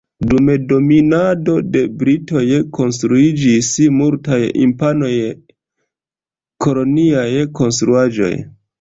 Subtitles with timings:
[0.29, 2.47] Dum dominado de britoj
[2.79, 5.13] konstruiĝis multaj imponaj
[6.67, 7.31] koloniaj
[7.63, 8.37] konstruaĵoj.